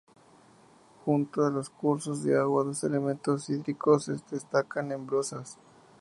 Junto 1.05 1.45
a 1.45 1.51
los 1.51 1.69
cursos 1.69 2.23
de 2.23 2.35
agua, 2.35 2.63
dos 2.63 2.83
elementos 2.83 3.47
hídricos 3.51 4.07
destacan 4.31 4.91
en 4.91 5.05
Brozas. 5.05 5.59